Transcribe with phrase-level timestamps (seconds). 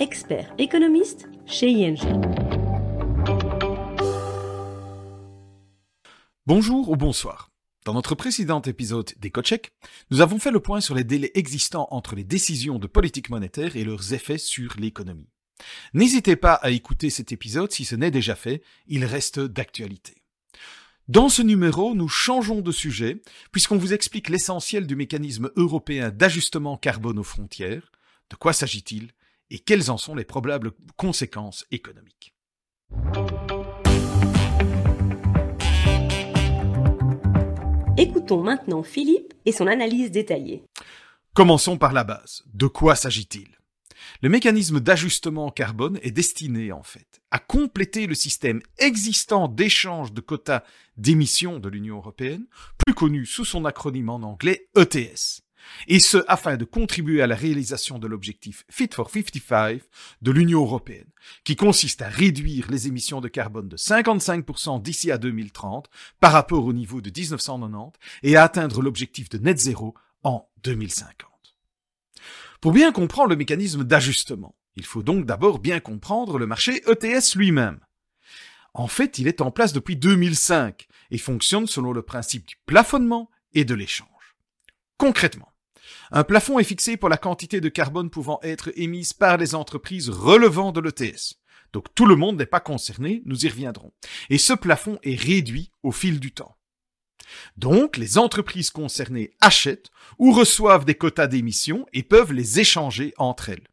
[0.00, 1.98] expert économiste chez ING.
[6.46, 7.50] Bonjour ou bonsoir.
[7.84, 9.72] Dans notre précédent épisode d'EcoCheck,
[10.10, 13.76] nous avons fait le point sur les délais existants entre les décisions de politique monétaire
[13.76, 15.28] et leurs effets sur l'économie.
[15.92, 20.22] N'hésitez pas à écouter cet épisode si ce n'est déjà fait, il reste d'actualité.
[21.08, 23.20] Dans ce numéro, nous changeons de sujet,
[23.52, 27.92] puisqu'on vous explique l'essentiel du mécanisme européen d'ajustement carbone aux frontières.
[28.30, 29.10] De quoi s'agit-il?
[29.50, 32.34] Et quelles en sont les probables conséquences économiques
[37.96, 40.64] Écoutons maintenant Philippe et son analyse détaillée.
[41.34, 42.42] Commençons par la base.
[42.54, 43.48] De quoi s'agit-il?
[44.22, 50.20] Le mécanisme d'ajustement carbone est destiné, en fait, à compléter le système existant d'échange de
[50.20, 50.62] quotas
[50.96, 52.46] d'émissions de l'Union européenne,
[52.78, 55.42] plus connu sous son acronyme en anglais ETS.
[55.88, 59.80] Et ce, afin de contribuer à la réalisation de l'objectif Fit for 55
[60.22, 61.10] de l'Union européenne,
[61.44, 65.88] qui consiste à réduire les émissions de carbone de 55% d'ici à 2030
[66.20, 71.28] par rapport au niveau de 1990 et à atteindre l'objectif de net zéro en 2050.
[72.60, 77.34] Pour bien comprendre le mécanisme d'ajustement, il faut donc d'abord bien comprendre le marché ETS
[77.34, 77.80] lui-même.
[78.74, 83.30] En fait, il est en place depuis 2005 et fonctionne selon le principe du plafonnement
[83.52, 84.08] et de l'échange.
[84.96, 85.49] Concrètement,
[86.10, 90.08] un plafond est fixé pour la quantité de carbone pouvant être émise par les entreprises
[90.08, 91.36] relevant de l'ETS.
[91.72, 93.92] Donc tout le monde n'est pas concerné, nous y reviendrons.
[94.28, 96.56] Et ce plafond est réduit au fil du temps.
[97.56, 103.50] Donc, les entreprises concernées achètent ou reçoivent des quotas d'émissions et peuvent les échanger entre
[103.50, 103.68] elles.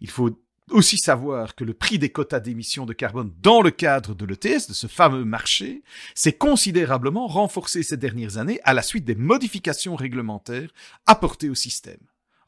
[0.00, 4.14] Il faut aussi savoir que le prix des quotas d'émissions de carbone dans le cadre
[4.14, 5.82] de l'ETS, de ce fameux marché,
[6.14, 10.70] s'est considérablement renforcé ces dernières années à la suite des modifications réglementaires
[11.06, 12.00] apportées au système.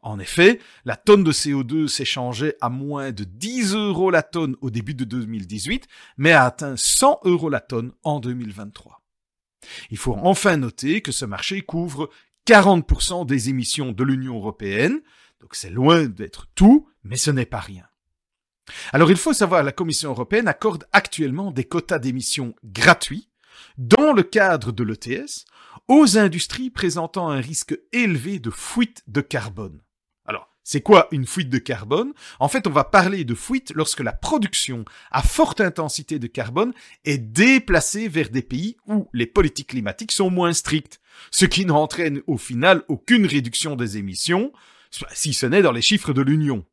[0.02, 4.70] En effet, la tonne de CO2 s'échangeait à moins de 10 euros la tonne au
[4.70, 9.00] début de 2018, mais a atteint 100 euros la tonne en 2023.
[9.90, 12.10] Il faut enfin noter que ce marché couvre
[12.48, 15.00] 40% des émissions de l'Union européenne,
[15.40, 17.86] donc c'est loin d'être tout, mais ce n'est pas rien.
[18.92, 23.28] Alors il faut savoir, la Commission européenne accorde actuellement des quotas d'émissions gratuits
[23.78, 25.44] dans le cadre de l'ETS
[25.88, 29.80] aux industries présentant un risque élevé de fuite de carbone.
[30.64, 32.12] C'est quoi une fuite de carbone?
[32.38, 36.72] En fait, on va parler de fuite lorsque la production à forte intensité de carbone
[37.04, 41.00] est déplacée vers des pays où les politiques climatiques sont moins strictes,
[41.32, 44.52] ce qui n'entraîne au final aucune réduction des émissions,
[45.12, 46.64] si ce n'est dans les chiffres de l'Union.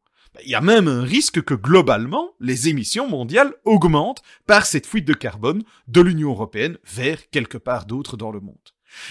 [0.43, 5.05] Il y a même un risque que globalement, les émissions mondiales augmentent par cette fuite
[5.05, 8.57] de carbone de l'Union européenne vers quelque part d'autre dans le monde.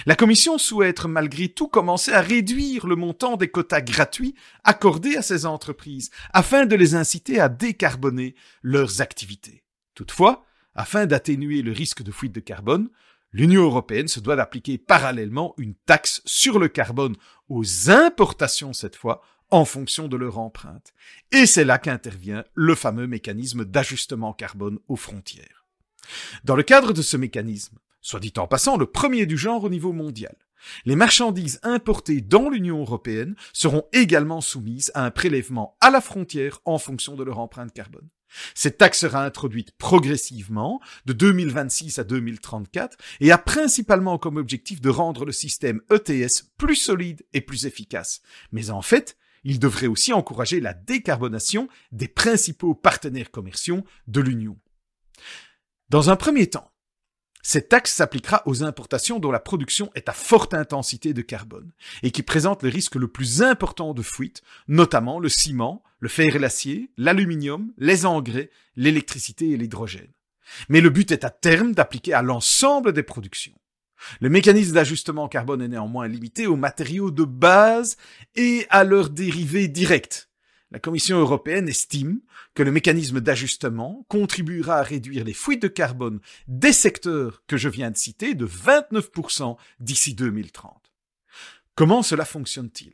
[0.06, 4.34] La Commission souhaite malgré tout commencer à réduire le montant des quotas gratuits
[4.64, 9.64] accordés à ces entreprises, afin de les inciter à décarboner leurs activités.
[9.94, 12.88] Toutefois, afin d'atténuer le risque de fuite de carbone,
[13.32, 17.16] l'Union européenne se doit d'appliquer parallèlement une taxe sur le carbone
[17.48, 20.92] aux importations cette fois, en fonction de leur empreinte.
[21.32, 25.66] Et c'est là qu'intervient le fameux mécanisme d'ajustement carbone aux frontières.
[26.44, 29.68] Dans le cadre de ce mécanisme, soit dit en passant le premier du genre au
[29.68, 30.34] niveau mondial.
[30.84, 36.60] Les marchandises importées dans l'Union européenne seront également soumises à un prélèvement à la frontière
[36.64, 38.08] en fonction de leur empreinte carbone.
[38.54, 44.90] Cette taxe sera introduite progressivement de 2026 à 2034 et a principalement comme objectif de
[44.90, 48.20] rendre le système ETS plus solide et plus efficace.
[48.52, 54.58] Mais en fait, il devrait aussi encourager la décarbonation des principaux partenaires commerciaux de l'Union.
[55.88, 56.70] Dans un premier temps,
[57.42, 61.72] cette taxe s'appliquera aux importations dont la production est à forte intensité de carbone
[62.02, 66.36] et qui présentent le risque le plus important de fuite, notamment le ciment, le fer
[66.36, 70.12] et l'acier, l'aluminium, les engrais, l'électricité et l'hydrogène.
[70.68, 73.54] Mais le but est à terme d'appliquer à l'ensemble des productions.
[74.20, 77.96] Le mécanisme d'ajustement carbone est néanmoins limité aux matériaux de base
[78.36, 80.28] et à leurs dérivés directs,
[80.70, 82.20] la Commission européenne estime
[82.54, 87.70] que le mécanisme d'ajustement contribuera à réduire les fuites de carbone des secteurs que je
[87.70, 90.92] viens de citer de 29% d'ici 2030.
[91.74, 92.92] Comment cela fonctionne-t-il?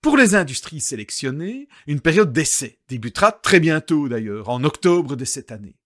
[0.00, 5.52] Pour les industries sélectionnées, une période d'essai débutera très bientôt d'ailleurs, en octobre de cette
[5.52, 5.77] année.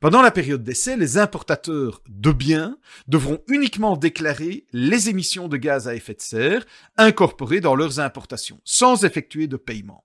[0.00, 5.88] Pendant la période d'essai, les importateurs de biens devront uniquement déclarer les émissions de gaz
[5.88, 6.64] à effet de serre
[6.96, 10.04] incorporées dans leurs importations, sans effectuer de paiement.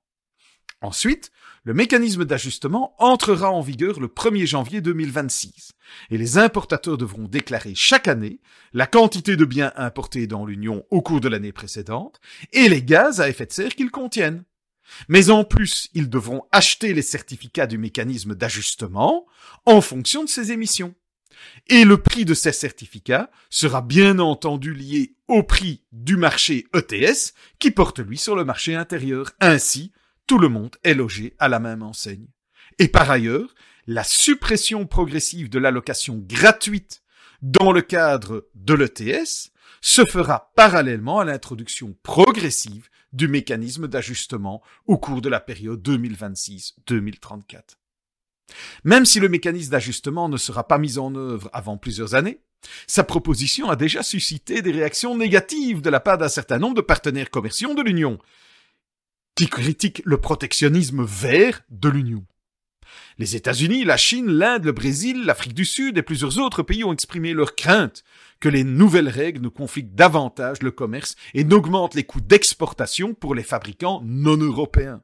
[0.81, 1.31] Ensuite,
[1.63, 5.71] le mécanisme d'ajustement entrera en vigueur le 1er janvier 2026
[6.09, 8.41] et les importateurs devront déclarer chaque année
[8.73, 12.19] la quantité de biens importés dans l'Union au cours de l'année précédente
[12.51, 14.43] et les gaz à effet de serre qu'ils contiennent.
[15.07, 19.25] Mais en plus, ils devront acheter les certificats du mécanisme d'ajustement
[19.65, 20.95] en fonction de ces émissions.
[21.67, 27.33] Et le prix de ces certificats sera bien entendu lié au prix du marché ETS
[27.59, 29.31] qui porte lui sur le marché intérieur.
[29.39, 29.91] Ainsi,
[30.27, 32.27] tout le monde est logé à la même enseigne.
[32.79, 33.53] Et par ailleurs,
[33.87, 37.01] la suppression progressive de l'allocation gratuite
[37.41, 39.51] dans le cadre de l'ETS
[39.81, 47.77] se fera parallèlement à l'introduction progressive du mécanisme d'ajustement au cours de la période 2026-2034.
[48.83, 52.41] Même si le mécanisme d'ajustement ne sera pas mis en œuvre avant plusieurs années,
[52.87, 56.81] sa proposition a déjà suscité des réactions négatives de la part d'un certain nombre de
[56.81, 58.19] partenaires commerciaux de l'Union,
[59.35, 62.25] qui critiquent le protectionnisme vert de l'Union.
[63.17, 66.93] Les États-Unis, la Chine, l'Inde, le Brésil, l'Afrique du Sud et plusieurs autres pays ont
[66.93, 68.03] exprimé leur crainte
[68.43, 73.35] que les nouvelles règles ne confliquent davantage le commerce et n'augmentent les coûts d'exportation pour
[73.35, 75.01] les fabricants non européens.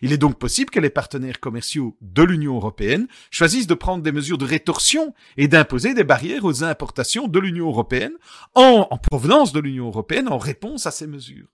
[0.00, 4.12] Il est donc possible que les partenaires commerciaux de l'Union européenne choisissent de prendre des
[4.12, 8.14] mesures de rétorsion et d'imposer des barrières aux importations de l'Union européenne
[8.54, 11.48] en, en provenance de l'Union européenne en réponse à ces mesures.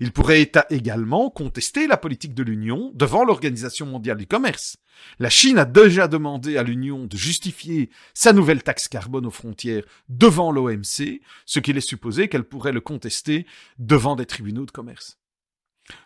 [0.00, 4.76] Il pourrait également contester la politique de l'Union devant l'Organisation mondiale du commerce.
[5.18, 9.84] La Chine a déjà demandé à l'Union de justifier sa nouvelle taxe carbone aux frontières
[10.08, 13.46] devant l'OMC, ce qu'il est supposé qu'elle pourrait le contester
[13.78, 15.20] devant des tribunaux de commerce.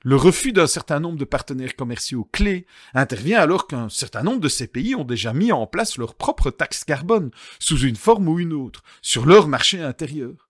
[0.03, 4.49] Le refus d'un certain nombre de partenaires commerciaux clés intervient alors qu'un certain nombre de
[4.49, 8.39] ces pays ont déjà mis en place leur propre taxe carbone, sous une forme ou
[8.39, 10.44] une autre, sur leur marché intérieur.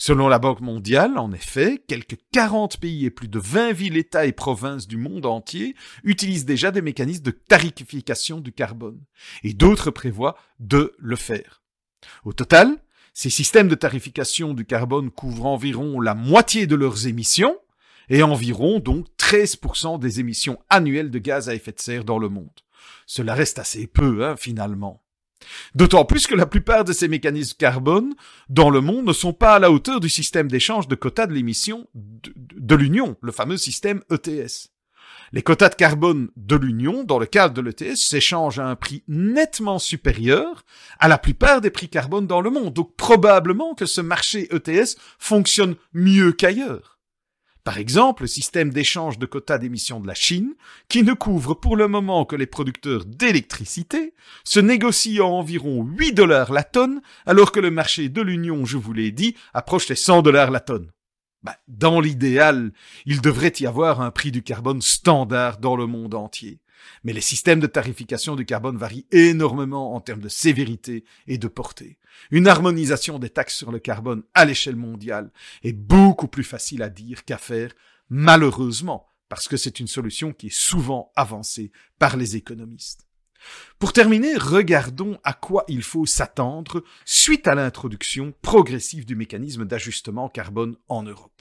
[0.00, 4.26] Selon la Banque mondiale, en effet, quelques 40 pays et plus de 20 villes, États
[4.26, 5.74] et provinces du monde entier
[6.04, 9.00] utilisent déjà des mécanismes de tarification du carbone,
[9.42, 11.64] et d'autres prévoient de le faire.
[12.24, 12.78] Au total,
[13.12, 17.58] ces systèmes de tarification du carbone couvrent environ la moitié de leurs émissions,
[18.08, 22.28] et environ donc 13% des émissions annuelles de gaz à effet de serre dans le
[22.28, 22.48] monde.
[23.04, 25.02] Cela reste assez peu, hein, finalement.
[25.74, 28.14] D'autant plus que la plupart de ces mécanismes carbone
[28.48, 31.34] dans le monde ne sont pas à la hauteur du système d'échange de quotas de
[31.34, 34.70] l'émission de, l'Union, le fameux système ETS.
[35.32, 39.04] Les quotas de carbone de l'Union, dans le cadre de l'ETS, s'échangent à un prix
[39.08, 40.64] nettement supérieur
[40.98, 42.72] à la plupart des prix carbone dans le monde.
[42.72, 46.97] Donc probablement que ce marché ETS fonctionne mieux qu'ailleurs.
[47.68, 50.54] Par exemple, le système d'échange de quotas d'émissions de la Chine,
[50.88, 56.12] qui ne couvre pour le moment que les producteurs d'électricité, se négocie à environ 8
[56.12, 59.96] dollars la tonne, alors que le marché de l'Union, je vous l'ai dit, approche les
[59.96, 60.90] 100 dollars la tonne.
[61.42, 62.72] Bah, dans l'idéal,
[63.04, 66.60] il devrait y avoir un prix du carbone standard dans le monde entier.
[67.04, 71.48] Mais les systèmes de tarification du carbone varient énormément en termes de sévérité et de
[71.48, 71.98] portée.
[72.30, 75.30] Une harmonisation des taxes sur le carbone à l'échelle mondiale
[75.62, 77.72] est beaucoup plus facile à dire qu'à faire,
[78.10, 83.06] malheureusement, parce que c'est une solution qui est souvent avancée par les économistes.
[83.78, 90.28] Pour terminer, regardons à quoi il faut s'attendre suite à l'introduction progressive du mécanisme d'ajustement
[90.28, 91.32] carbone en Europe.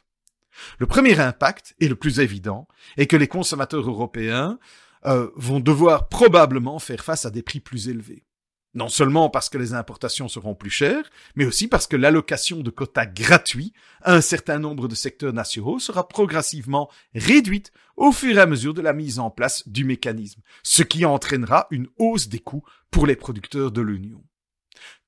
[0.79, 2.67] Le premier impact, et le plus évident,
[2.97, 4.59] est que les consommateurs européens
[5.05, 8.25] euh, vont devoir probablement faire face à des prix plus élevés.
[8.73, 12.69] Non seulement parce que les importations seront plus chères, mais aussi parce que l'allocation de
[12.69, 13.73] quotas gratuits
[14.03, 18.75] à un certain nombre de secteurs nationaux sera progressivement réduite au fur et à mesure
[18.75, 23.07] de la mise en place du mécanisme, ce qui entraînera une hausse des coûts pour
[23.07, 24.23] les producteurs de l'Union.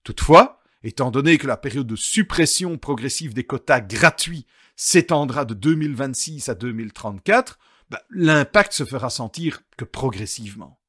[0.03, 4.45] Toutefois, étant donné que la période de suppression progressive des quotas gratuits
[4.75, 7.59] s'étendra de 2026 à 2034,
[7.89, 10.79] bah, l'impact se fera sentir que progressivement.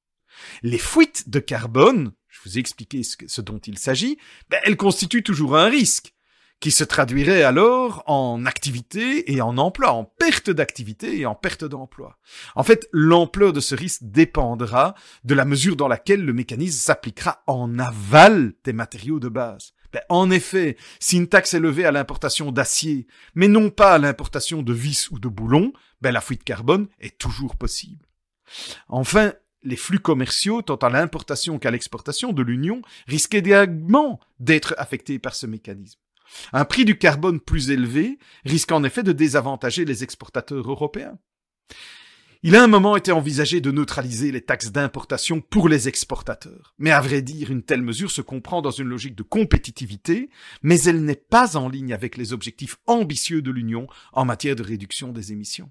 [0.63, 4.19] Les fuites de carbone, je vous ai expliqué ce, dont il s'agit,
[4.49, 6.15] bah, elles constituent toujours un risque,
[6.61, 11.65] qui se traduirait alors en activité et en emploi, en perte d'activité et en perte
[11.65, 12.19] d'emploi.
[12.55, 14.95] En fait, l'ampleur de ce risque dépendra
[15.25, 19.73] de la mesure dans laquelle le mécanisme s'appliquera en aval des matériaux de base.
[19.93, 23.99] Ben, en effet, si une taxe est levée à l'importation d'acier, mais non pas à
[23.99, 28.07] l'importation de vis ou de boulons, ben la fuite carbone est toujours possible.
[28.89, 29.33] Enfin,
[29.63, 35.35] les flux commerciaux, tant à l'importation qu'à l'exportation de l'Union, risquent également d'être affectés par
[35.35, 36.01] ce mécanisme.
[36.53, 41.19] Un prix du carbone plus élevé risque en effet de désavantager les exportateurs européens.
[42.43, 46.75] Il a un moment été envisagé de neutraliser les taxes d'importation pour les exportateurs.
[46.79, 50.31] Mais à vrai dire, une telle mesure se comprend dans une logique de compétitivité,
[50.63, 54.63] mais elle n'est pas en ligne avec les objectifs ambitieux de l'Union en matière de
[54.63, 55.71] réduction des émissions.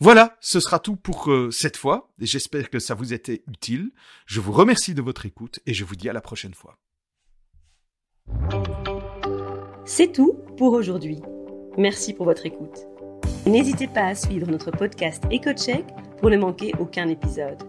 [0.00, 3.92] Voilà, ce sera tout pour euh, cette fois, j'espère que ça vous était utile.
[4.26, 6.78] Je vous remercie de votre écoute et je vous dis à la prochaine fois.
[9.84, 11.20] C'est tout pour aujourd'hui.
[11.78, 12.88] Merci pour votre écoute.
[13.46, 15.84] N'hésitez pas à suivre notre podcast EcoCheck
[16.18, 17.62] pour ne manquer aucun épisode.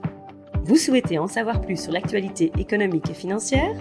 [0.63, 3.75] Vous souhaitez en savoir plus sur l'actualité économique et financière?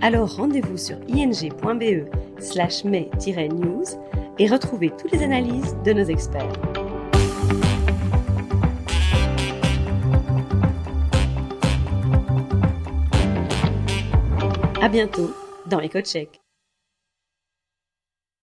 [0.00, 3.84] Alors rendez-vous sur ing.be slash news
[4.38, 6.52] et retrouvez toutes les analyses de nos experts.
[14.80, 15.34] À bientôt
[15.66, 16.43] dans EcoCheck.